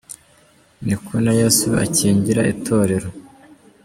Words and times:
Ni 0.85 0.95
ko 1.05 1.13
na 1.23 1.31
Yesu 1.41 1.67
akingira 1.83 2.41
Itorero. 2.53 3.09